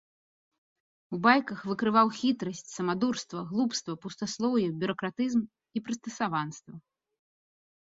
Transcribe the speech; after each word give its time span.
У 1.15 1.19
байках 1.27 1.59
выкрываў 1.73 2.07
хітрасць, 2.21 2.65
самадурства, 2.77 3.45
глупства, 3.53 3.93
пустаслоўе, 4.07 4.67
бюракратызм 4.83 5.41
і 5.75 5.79
прыстасаванства. 5.87 6.73